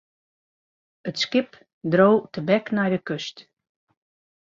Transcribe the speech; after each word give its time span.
It 1.11 1.17
skip 1.23 1.49
dreau 1.91 2.15
tebek 2.33 2.65
nei 2.75 2.89
de 2.93 2.99
kust. 3.07 3.35